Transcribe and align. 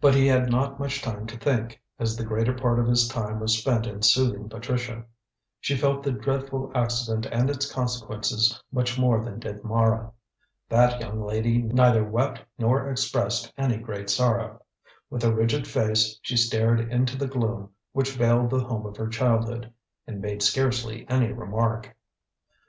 But 0.00 0.14
he 0.14 0.28
had 0.28 0.52
not 0.52 0.78
much 0.78 1.02
time 1.02 1.26
to 1.26 1.36
think, 1.36 1.82
as 1.98 2.14
the 2.14 2.24
greater 2.24 2.54
part 2.54 2.78
of 2.78 2.86
his 2.86 3.08
time 3.08 3.40
was 3.40 3.58
spent 3.58 3.88
in 3.88 4.02
soothing 4.02 4.48
Patricia. 4.48 5.04
She 5.58 5.74
felt 5.76 6.04
the 6.04 6.12
dreadful 6.12 6.70
accident 6.76 7.26
and 7.26 7.50
its 7.50 7.66
consequences 7.68 8.62
much 8.70 8.96
more 8.96 9.24
than 9.24 9.40
did 9.40 9.64
Mara. 9.64 10.12
That 10.68 11.00
young 11.00 11.20
lady 11.24 11.58
neither 11.60 12.04
wept 12.04 12.40
nor 12.56 12.88
expressed 12.88 13.52
any 13.58 13.78
great 13.78 14.08
sorrow. 14.10 14.62
With 15.10 15.24
a 15.24 15.34
rigid 15.34 15.66
face 15.66 16.20
she 16.22 16.36
stared 16.36 16.78
into 16.78 17.16
the 17.18 17.26
gloom 17.26 17.70
which 17.90 18.12
veiled 18.12 18.50
the 18.50 18.60
home 18.62 18.86
of 18.86 18.96
her 18.96 19.08
childhood, 19.08 19.72
and 20.06 20.20
made 20.20 20.40
scarcely 20.40 21.04
any 21.10 21.32
remark. 21.32 21.96